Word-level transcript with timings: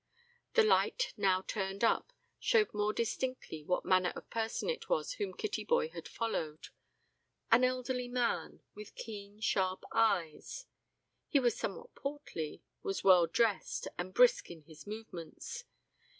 The 0.55 0.63
light, 0.63 1.13
now 1.15 1.43
turned 1.43 1.83
up, 1.83 2.11
showed 2.39 2.73
more 2.73 2.91
distinctly 2.91 3.61
what 3.63 3.85
manner 3.85 4.11
of 4.15 4.31
person 4.31 4.67
it 4.67 4.89
was 4.89 5.11
whom 5.13 5.31
Kittyboy 5.31 5.91
had 5.91 6.07
followed: 6.07 6.69
an 7.51 7.63
elderly 7.63 8.07
man, 8.07 8.63
with 8.73 8.95
keen, 8.95 9.39
sharp 9.41 9.83
eyes; 9.91 10.65
he 11.27 11.39
was 11.39 11.55
somewhat 11.55 11.93
portly, 11.93 12.63
was 12.81 13.03
well 13.03 13.27
dressed, 13.27 13.87
and 13.99 14.11
brisk 14.15 14.49
in 14.49 14.63
his 14.63 14.87
movements. 14.87 15.65